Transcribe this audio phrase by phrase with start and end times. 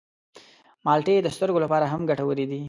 [0.85, 2.59] مالټې د سترګو لپاره هم ګټورې دي.